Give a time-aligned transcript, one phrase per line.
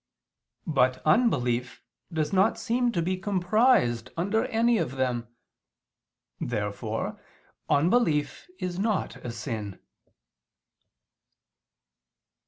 [0.65, 5.27] But unbelief does not seem to be comprised under any of them.
[6.39, 7.19] Therefore
[7.69, 9.79] unbelief is not a sin.